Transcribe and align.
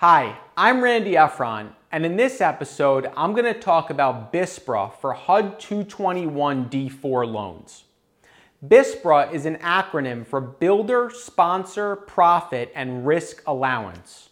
Hi, 0.00 0.36
I'm 0.58 0.82
Randy 0.82 1.12
Efron, 1.12 1.70
and 1.90 2.04
in 2.04 2.18
this 2.18 2.42
episode, 2.42 3.10
I'm 3.16 3.32
going 3.32 3.50
to 3.50 3.58
talk 3.58 3.88
about 3.88 4.30
BSPRA 4.30 4.92
for 4.92 5.14
HUD 5.14 5.58
221 5.58 6.68
D4 6.68 7.26
loans. 7.26 7.84
BSPRA 8.62 9.32
is 9.32 9.46
an 9.46 9.56
acronym 9.56 10.26
for 10.26 10.42
Builder, 10.42 11.10
Sponsor, 11.10 11.96
Profit, 11.96 12.70
and 12.74 13.06
Risk 13.06 13.42
Allowance. 13.46 14.28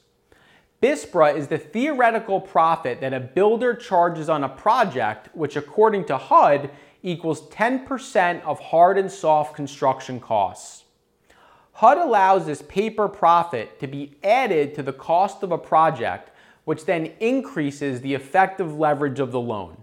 BSPRA 0.83 1.35
is 1.35 1.49
the 1.49 1.57
theoretical 1.57 2.43
profit 2.43 3.01
that 3.01 3.15
a 3.15 3.21
builder 3.21 3.73
charges 3.75 4.29
on 4.29 4.45
a 4.45 4.51
project, 4.51 5.35
which 5.35 5.57
according 5.57 6.05
to 6.05 6.19
HUD 6.19 6.69
equals 7.03 7.49
10% 7.49 8.43
of 8.43 8.61
hard 8.61 8.99
and 8.99 9.11
soft 9.11 9.57
construction 9.57 10.21
costs. 10.21 10.84
HUD 11.75 11.99
allows 11.99 12.47
this 12.47 12.63
paper 12.63 13.09
profit 13.09 13.81
to 13.81 13.89
be 13.89 14.17
added 14.23 14.75
to 14.75 14.83
the 14.83 14.93
cost 14.93 15.43
of 15.43 15.51
a 15.51 15.59
project, 15.59 16.31
which 16.65 16.85
then 16.85 17.13
increases 17.19 18.01
the 18.01 18.15
effective 18.15 18.79
leverage 18.79 19.19
of 19.19 19.33
the 19.33 19.41
loan. 19.41 19.77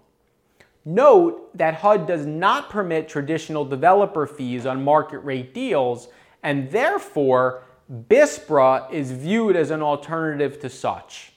Note 0.85 1.55
that 1.55 1.75
HUD 1.75 2.07
does 2.07 2.25
not 2.25 2.69
permit 2.69 3.09
traditional 3.09 3.65
developer 3.65 4.25
fees 4.25 4.65
on 4.65 4.83
market 4.83 5.19
rate 5.19 5.53
deals, 5.53 6.07
and 6.41 6.71
therefore, 6.71 7.63
BSPRA 8.07 8.89
is 8.91 9.11
viewed 9.11 9.57
as 9.57 9.69
an 9.69 9.81
alternative 9.81 10.59
to 10.61 10.69
such. 10.69 11.33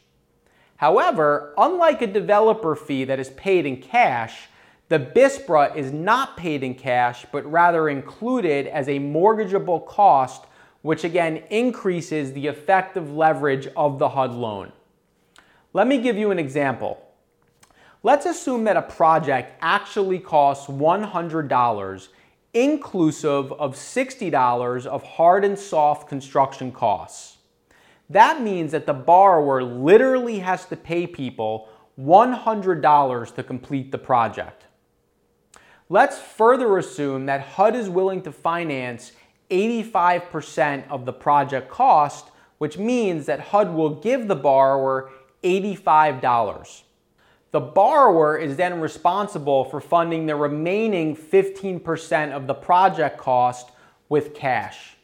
However, 0.76 1.52
unlike 1.58 2.00
a 2.00 2.06
developer 2.06 2.76
fee 2.76 3.04
that 3.04 3.18
is 3.18 3.30
paid 3.30 3.66
in 3.66 3.82
cash, 3.82 4.48
the 4.94 5.00
BSPRA 5.00 5.74
is 5.74 5.90
not 5.92 6.36
paid 6.36 6.62
in 6.62 6.72
cash, 6.72 7.26
but 7.32 7.44
rather 7.50 7.88
included 7.88 8.68
as 8.68 8.86
a 8.86 9.00
mortgageable 9.00 9.84
cost, 9.84 10.44
which 10.82 11.02
again 11.02 11.42
increases 11.50 12.32
the 12.32 12.46
effective 12.46 13.10
leverage 13.10 13.66
of 13.76 13.98
the 13.98 14.10
HUD 14.10 14.30
loan. 14.34 14.70
Let 15.72 15.88
me 15.88 15.98
give 15.98 16.16
you 16.16 16.30
an 16.30 16.38
example. 16.38 17.04
Let's 18.04 18.24
assume 18.24 18.62
that 18.64 18.76
a 18.76 18.82
project 18.82 19.54
actually 19.60 20.20
costs 20.20 20.68
$100 20.68 22.08
inclusive 22.52 23.52
of 23.54 23.74
$60 23.74 24.86
of 24.86 25.02
hard 25.02 25.44
and 25.44 25.58
soft 25.58 26.08
construction 26.08 26.70
costs. 26.70 27.38
That 28.08 28.42
means 28.42 28.70
that 28.70 28.86
the 28.86 28.94
borrower 28.94 29.64
literally 29.64 30.38
has 30.38 30.66
to 30.66 30.76
pay 30.76 31.08
people 31.08 31.68
$100 31.98 33.34
to 33.34 33.42
complete 33.42 33.90
the 33.90 33.98
project. 33.98 34.66
Let's 35.94 36.18
further 36.18 36.76
assume 36.76 37.26
that 37.26 37.40
HUD 37.40 37.76
is 37.76 37.88
willing 37.88 38.20
to 38.22 38.32
finance 38.32 39.12
85% 39.48 40.90
of 40.90 41.04
the 41.04 41.12
project 41.12 41.70
cost, 41.70 42.32
which 42.58 42.76
means 42.76 43.26
that 43.26 43.38
HUD 43.38 43.72
will 43.72 43.90
give 43.90 44.26
the 44.26 44.34
borrower 44.34 45.12
$85. 45.44 46.82
The 47.52 47.60
borrower 47.60 48.36
is 48.36 48.56
then 48.56 48.80
responsible 48.80 49.66
for 49.66 49.80
funding 49.80 50.26
the 50.26 50.34
remaining 50.34 51.14
15% 51.14 52.32
of 52.32 52.48
the 52.48 52.54
project 52.54 53.16
cost 53.16 53.70
with 54.08 54.34
cash. 54.34 54.96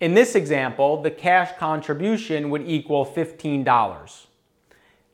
In 0.00 0.14
this 0.14 0.34
example, 0.34 1.02
the 1.02 1.10
cash 1.10 1.54
contribution 1.58 2.48
would 2.48 2.66
equal 2.66 3.04
$15. 3.04 4.26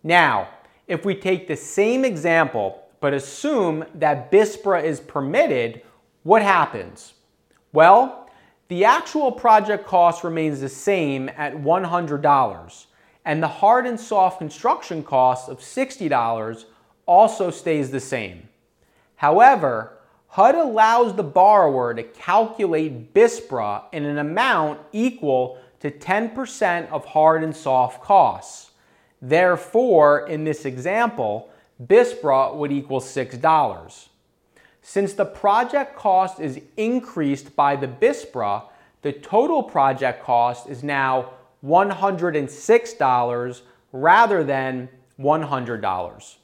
Now, 0.04 0.48
if 0.86 1.04
we 1.04 1.16
take 1.16 1.48
the 1.48 1.56
same 1.56 2.04
example 2.04 2.84
but 3.00 3.14
assume 3.14 3.84
that 3.94 4.30
BSPRA 4.30 4.82
is 4.82 5.00
permitted, 5.00 5.82
what 6.22 6.42
happens? 6.42 7.14
Well, 7.72 8.30
the 8.68 8.84
actual 8.84 9.32
project 9.32 9.86
cost 9.86 10.24
remains 10.24 10.60
the 10.60 10.68
same 10.68 11.30
at 11.36 11.54
$100, 11.54 12.86
and 13.24 13.42
the 13.42 13.48
hard 13.48 13.86
and 13.86 13.98
soft 13.98 14.38
construction 14.38 15.02
cost 15.02 15.48
of 15.48 15.60
$60 15.60 16.64
also 17.06 17.50
stays 17.50 17.90
the 17.90 18.00
same. 18.00 18.48
However, 19.16 19.98
HUD 20.28 20.54
allows 20.54 21.14
the 21.14 21.22
borrower 21.22 21.94
to 21.94 22.02
calculate 22.02 23.14
BSPRA 23.14 23.84
in 23.92 24.04
an 24.04 24.18
amount 24.18 24.80
equal 24.92 25.58
to 25.80 25.90
10% 25.90 26.90
of 26.90 27.04
hard 27.06 27.42
and 27.42 27.56
soft 27.56 28.02
costs. 28.02 28.72
Therefore, 29.22 30.28
in 30.28 30.44
this 30.44 30.64
example, 30.64 31.50
BSPRA 31.84 32.54
would 32.54 32.72
equal 32.72 33.00
$6. 33.00 34.08
Since 34.82 35.12
the 35.12 35.24
project 35.24 35.96
cost 35.96 36.40
is 36.40 36.60
increased 36.76 37.54
by 37.54 37.76
the 37.76 37.86
BSPRA, 37.86 38.64
the 39.02 39.12
total 39.12 39.62
project 39.62 40.24
cost 40.24 40.68
is 40.68 40.82
now 40.82 41.30
$106 41.64 43.62
rather 43.92 44.44
than 44.44 44.88
$100. 45.20 46.36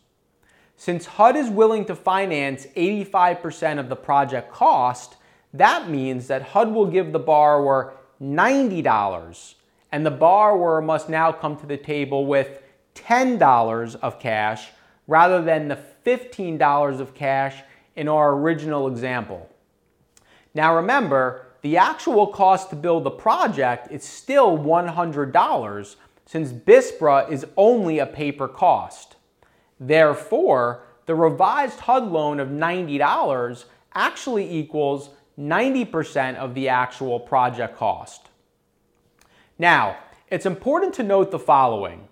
Since 0.77 1.07
HUD 1.07 1.37
is 1.37 1.49
willing 1.51 1.85
to 1.87 1.95
finance 1.95 2.67
85% 2.77 3.79
of 3.79 3.89
the 3.89 3.97
project 3.97 4.53
cost, 4.53 5.17
that 5.53 5.89
means 5.89 6.27
that 6.27 6.43
HUD 6.43 6.73
will 6.73 6.87
give 6.87 7.13
the 7.13 7.19
borrower 7.19 7.95
$90 8.21 9.55
and 9.93 10.05
the 10.05 10.11
borrower 10.11 10.83
must 10.83 11.09
now 11.09 11.31
come 11.31 11.57
to 11.57 11.67
the 11.67 11.77
table 11.77 12.27
with 12.27 12.61
$10 12.97 13.97
of 14.03 14.19
cash 14.19 14.71
rather 15.07 15.43
than 15.43 15.69
the 15.69 15.79
$15 16.05 17.01
of 17.01 17.15
cash 17.15 17.63
in 17.97 18.09
our 18.09 18.33
original 18.33 18.89
example. 18.89 19.49
Now 20.55 20.77
remember, 20.77 21.47
the 21.63 21.77
actual 21.77 22.27
cost 22.27 22.71
to 22.71 22.77
build 22.77 23.05
the 23.05 23.11
project 23.11 23.91
is 23.91 24.05
still 24.05 24.59
$100 24.59 25.97
since 26.27 26.53
BSPRA 26.53 27.31
is 27.31 27.47
only 27.57 27.99
a 27.99 28.07
paper 28.07 28.49
cost. 28.49 29.17
Therefore, 29.81 30.85
the 31.07 31.15
revised 31.15 31.81
HUD 31.81 32.11
loan 32.11 32.41
of 32.41 32.49
$90 32.49 33.65
actually 33.95 34.59
equals 34.59 35.11
90% 35.39 36.37
of 36.37 36.55
the 36.55 36.69
actual 36.69 37.21
project 37.21 37.77
cost. 37.77 38.29
Now, 39.59 39.97
it's 40.31 40.47
important 40.47 40.95
to 40.95 41.03
note 41.03 41.31
the 41.31 41.39
following 41.39 42.09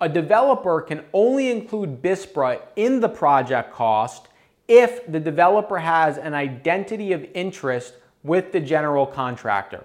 a 0.00 0.08
developer 0.08 0.80
can 0.80 1.04
only 1.12 1.50
include 1.50 2.02
BSPRA 2.02 2.60
in 2.76 3.00
the 3.00 3.08
project 3.08 3.72
cost 3.72 4.28
if 4.66 5.10
the 5.10 5.20
developer 5.20 5.78
has 5.78 6.18
an 6.18 6.34
identity 6.34 7.12
of 7.12 7.26
interest 7.34 7.94
with 8.22 8.52
the 8.52 8.60
general 8.60 9.06
contractor. 9.06 9.84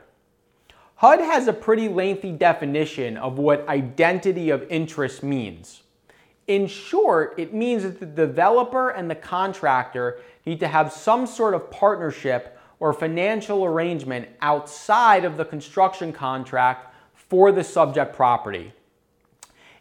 HUD 0.96 1.20
has 1.22 1.48
a 1.48 1.54
pretty 1.54 1.88
lengthy 1.88 2.32
definition 2.32 3.18
of 3.18 3.38
what 3.38 3.68
identity 3.70 4.50
of 4.50 4.64
interest 4.70 5.24
means. 5.24 5.84
In 6.48 6.68
short, 6.68 7.36
it 7.38 7.54
means 7.54 7.84
that 7.84 8.00
the 8.00 8.06
developer 8.06 8.90
and 8.90 9.10
the 9.10 9.16
contractor 9.16 10.20
need 10.46 10.60
to 10.60 10.68
have 10.68 10.92
some 10.92 11.28
sort 11.28 11.54
of 11.54 11.70
partnership 11.70 12.58
or 12.80 12.92
financial 12.92 13.64
arrangement 13.64 14.28
outside 14.42 15.26
of 15.26 15.38
the 15.38 15.46
construction 15.46 16.12
contract 16.12 16.94
for 17.14 17.52
the 17.52 17.64
subject 17.64 18.16
property. 18.16 18.74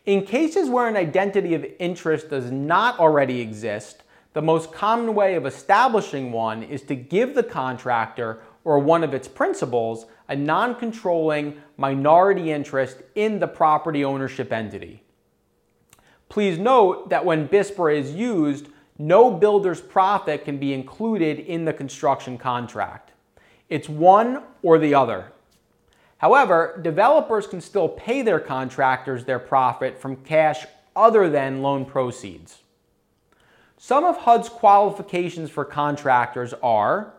In 0.08 0.24
cases 0.24 0.70
where 0.70 0.88
an 0.88 0.96
identity 0.96 1.52
of 1.52 1.66
interest 1.78 2.30
does 2.30 2.50
not 2.50 2.98
already 2.98 3.42
exist, 3.42 4.04
the 4.32 4.40
most 4.40 4.72
common 4.72 5.14
way 5.14 5.34
of 5.34 5.44
establishing 5.44 6.32
one 6.32 6.62
is 6.62 6.80
to 6.84 6.94
give 6.94 7.34
the 7.34 7.42
contractor 7.42 8.40
or 8.64 8.78
one 8.78 9.04
of 9.04 9.12
its 9.12 9.28
principals 9.28 10.06
a 10.28 10.34
non-controlling 10.34 11.60
minority 11.76 12.50
interest 12.50 13.02
in 13.16 13.38
the 13.38 13.46
property 13.46 14.02
ownership 14.02 14.50
entity. 14.50 15.02
Please 16.30 16.56
note 16.56 17.10
that 17.10 17.26
when 17.26 17.46
BSPRA 17.46 17.98
is 17.98 18.14
used, 18.14 18.68
no 18.96 19.30
builder's 19.30 19.82
profit 19.82 20.42
can 20.42 20.56
be 20.56 20.72
included 20.72 21.38
in 21.38 21.66
the 21.66 21.72
construction 21.74 22.38
contract. 22.38 23.12
It's 23.68 23.90
one 23.90 24.42
or 24.62 24.78
the 24.78 24.94
other. 24.94 25.32
However, 26.18 26.78
developers 26.82 27.46
can 27.46 27.60
still 27.60 27.88
pay 27.88 28.22
their 28.22 28.40
contractors 28.40 29.24
their 29.24 29.38
profit 29.38 29.98
from 29.98 30.16
cash 30.16 30.66
other 30.94 31.30
than 31.30 31.62
loan 31.62 31.84
proceeds. 31.84 32.58
Some 33.76 34.04
of 34.04 34.18
HUD's 34.18 34.48
qualifications 34.48 35.50
for 35.50 35.64
contractors 35.64 36.52
are 36.62 37.14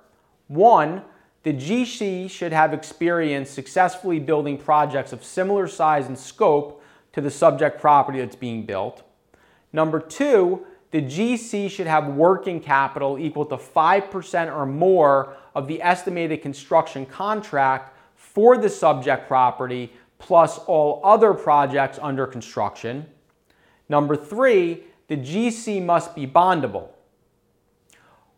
1. 0.48 1.02
The 1.44 1.54
GC 1.54 2.30
should 2.30 2.52
have 2.52 2.74
experience 2.74 3.50
successfully 3.50 4.20
building 4.20 4.58
projects 4.58 5.14
of 5.14 5.24
similar 5.24 5.68
size 5.70 6.08
and 6.08 6.20
scope 6.20 6.84
to 7.14 7.22
the 7.22 7.32
subject 7.32 7.80
property 7.80 8.20
that's 8.20 8.36
being 8.36 8.66
built. 8.66 9.04
Number 9.72 10.02
two, 10.02 10.66
the 10.92 11.02
GC 11.02 11.70
should 11.70 11.88
have 11.88 12.08
working 12.08 12.60
capital 12.60 13.18
equal 13.18 13.46
to 13.46 13.56
5% 13.56 14.54
or 14.54 14.66
more 14.66 15.36
of 15.56 15.68
the 15.68 15.82
estimated 15.82 16.42
construction 16.42 17.06
contract 17.06 17.96
for 18.20 18.58
the 18.58 18.70
subject 18.70 19.30
property 19.30 19.94
plus 20.20 20.60
all 20.60 21.00
other 21.06 21.34
projects 21.34 21.98
under 22.02 22.28
construction. 22.28 23.08
Number 23.88 24.16
three, 24.18 24.84
the 25.08 25.16
GC 25.16 25.84
must 25.84 26.14
be 26.14 26.28
bondable. 26.28 26.90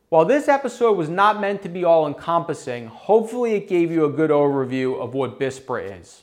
While 0.09 0.25
this 0.25 0.47
episode 0.47 0.97
was 0.97 1.09
not 1.09 1.41
meant 1.41 1.63
to 1.63 1.69
be 1.69 1.83
all 1.83 2.05
encompassing, 2.05 2.87
hopefully 2.87 3.55
it 3.55 3.67
gave 3.67 3.91
you 3.91 4.05
a 4.05 4.09
good 4.09 4.29
overview 4.29 5.01
of 5.01 5.15
what 5.15 5.39
BSPRA 5.39 5.99
is. 5.99 6.21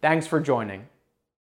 Thanks 0.00 0.26
for 0.26 0.38
joining. 0.38 0.86